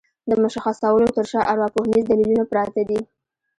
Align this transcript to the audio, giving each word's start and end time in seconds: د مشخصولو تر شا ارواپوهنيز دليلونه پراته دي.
د 0.29 0.31
مشخصولو 0.43 1.07
تر 1.17 1.25
شا 1.31 1.41
ارواپوهنيز 1.51 2.03
دليلونه 2.07 2.43
پراته 2.51 2.81
دي. 2.89 2.99